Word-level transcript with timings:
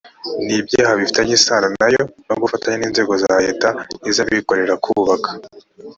n 0.45 0.47
ibyaha 0.59 0.93
bifitanye 0.99 1.33
isano 1.39 1.67
na 1.79 1.87
yo 1.95 2.03
no 2.27 2.35
gufatanya 2.41 2.77
n 2.79 2.83
inzego 2.87 3.13
za 3.23 3.33
leta 3.45 3.69
n 4.01 4.03
iz 4.09 4.17
abikorera 4.23 4.75
kubaka 4.83 5.29